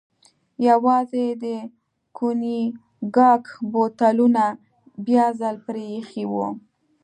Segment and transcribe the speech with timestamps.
[0.67, 1.45] یوازې یې د
[2.17, 4.45] کونیګاک بوتلونه
[5.05, 6.33] بیا ځل پرې ایښي و.